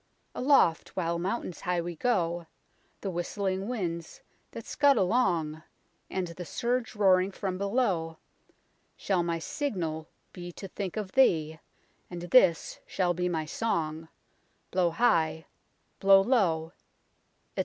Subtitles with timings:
[0.33, 2.47] "Aloft while mountains high we go,
[3.01, 5.61] The whistling winds that scud along,
[6.09, 8.17] And the surge roaring from below,
[8.97, 11.59] Shall my signal be To think of thee,
[12.09, 14.09] And this shall be my song:
[14.71, 15.45] Blow high,
[15.99, 16.73] blow low,
[17.55, 17.59] etc.